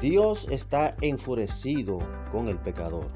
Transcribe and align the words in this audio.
Dios 0.00 0.46
está 0.50 0.96
enfurecido 1.02 1.98
con 2.32 2.48
el 2.48 2.56
pecador. 2.56 3.08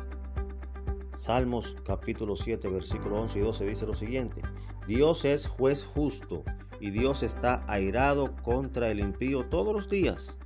Salmos 1.17 1.79
capítulo 1.83 2.37
7 2.37 2.68
versículo 2.68 3.23
11 3.23 3.39
y 3.39 3.42
12 3.42 3.67
dice 3.67 3.87
lo 3.87 3.94
siguiente. 3.94 4.42
Dios 4.86 5.25
es 5.25 5.47
juez 5.47 5.86
justo 5.86 6.44
y 6.81 6.91
Dios 6.91 7.23
está 7.23 7.65
airado 7.68 8.36
contra 8.43 8.91
el 8.91 9.00
impío 9.00 9.46
todos 9.46 9.73
los 9.73 9.89
días. 9.89 10.39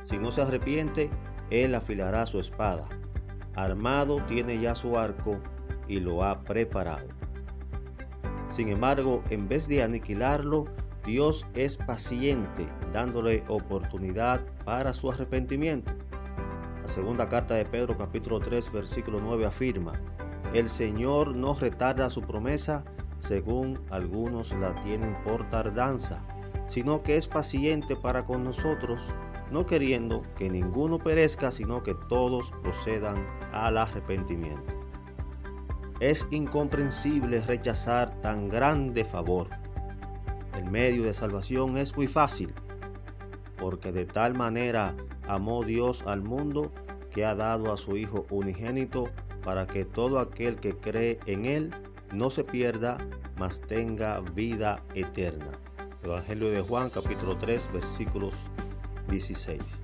Si 0.00 0.16
no 0.16 0.30
se 0.30 0.42
arrepiente, 0.42 1.10
Él 1.50 1.74
afilará 1.74 2.24
su 2.26 2.38
espada. 2.38 2.88
Armado 3.56 4.24
tiene 4.28 4.60
ya 4.60 4.76
su 4.76 4.96
arco 4.96 5.40
y 5.88 5.98
lo 5.98 6.22
ha 6.22 6.44
preparado. 6.44 7.08
Sin 8.50 8.68
embargo, 8.68 9.22
en 9.30 9.48
vez 9.48 9.68
de 9.68 9.82
aniquilarlo, 9.82 10.66
Dios 11.04 11.46
es 11.54 11.76
paciente, 11.76 12.68
dándole 12.92 13.44
oportunidad 13.48 14.40
para 14.64 14.92
su 14.92 15.10
arrepentimiento. 15.10 15.92
La 16.82 16.88
segunda 16.88 17.28
carta 17.28 17.54
de 17.54 17.64
Pedro 17.64 17.96
capítulo 17.96 18.40
3 18.40 18.72
versículo 18.72 19.20
9 19.20 19.46
afirma, 19.46 19.92
El 20.52 20.68
Señor 20.68 21.36
no 21.36 21.54
retarda 21.54 22.10
su 22.10 22.22
promesa, 22.22 22.84
según 23.18 23.80
algunos 23.88 24.52
la 24.52 24.74
tienen 24.82 25.16
por 25.22 25.48
tardanza, 25.48 26.22
sino 26.66 27.02
que 27.02 27.16
es 27.16 27.28
paciente 27.28 27.94
para 27.94 28.24
con 28.24 28.42
nosotros, 28.42 29.08
no 29.52 29.64
queriendo 29.64 30.22
que 30.36 30.50
ninguno 30.50 30.98
perezca, 30.98 31.52
sino 31.52 31.84
que 31.84 31.94
todos 32.08 32.50
procedan 32.62 33.16
al 33.52 33.78
arrepentimiento. 33.78 34.79
Es 36.00 36.26
incomprensible 36.30 37.40
rechazar 37.42 38.20
tan 38.22 38.48
grande 38.48 39.04
favor 39.04 39.60
el 40.60 40.70
medio 40.70 41.04
de 41.04 41.14
salvación 41.14 41.78
es 41.78 41.96
muy 41.96 42.06
fácil, 42.06 42.52
porque 43.58 43.92
de 43.92 44.04
tal 44.04 44.34
manera 44.34 44.94
amó 45.26 45.64
Dios 45.64 46.02
al 46.06 46.22
mundo 46.22 46.70
que 47.10 47.24
ha 47.24 47.34
dado 47.34 47.72
a 47.72 47.76
su 47.76 47.96
Hijo 47.96 48.26
unigénito 48.30 49.08
para 49.42 49.66
que 49.66 49.84
todo 49.84 50.18
aquel 50.18 50.56
que 50.56 50.76
cree 50.76 51.18
en 51.26 51.46
Él 51.46 51.74
no 52.12 52.30
se 52.30 52.44
pierda, 52.44 52.98
mas 53.36 53.60
tenga 53.60 54.20
vida 54.20 54.82
eterna. 54.94 55.52
Evangelio 56.02 56.50
de 56.50 56.60
Juan 56.60 56.90
capítulo 56.90 57.36
3 57.36 57.72
versículos 57.72 58.36
16. 59.08 59.82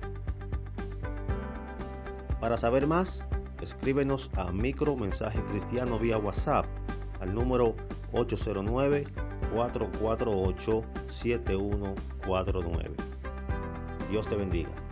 Para 2.39 2.57
saber 2.57 2.85
más, 2.85 3.27
escríbenos 3.61 4.29
a 4.35 4.51
micro 4.51 4.95
mensaje 4.95 5.41
cristiano 5.49 5.99
vía 5.99 6.17
WhatsApp 6.17 6.65
al 7.19 7.33
número 7.33 7.75
809 8.13 9.07
448 9.53 10.83
7149. 11.07 12.95
Dios 14.09 14.27
te 14.27 14.35
bendiga. 14.35 14.86